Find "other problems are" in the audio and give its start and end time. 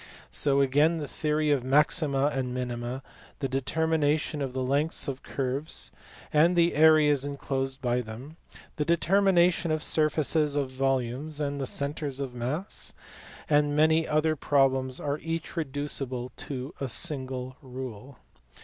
14.07-15.19